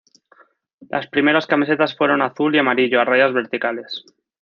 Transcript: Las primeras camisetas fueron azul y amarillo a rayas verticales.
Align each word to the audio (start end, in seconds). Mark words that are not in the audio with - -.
Las 0.89 1.05
primeras 1.05 1.45
camisetas 1.45 1.95
fueron 1.95 2.23
azul 2.23 2.55
y 2.55 2.57
amarillo 2.57 2.99
a 2.99 3.05
rayas 3.05 3.33
verticales. 3.33 4.03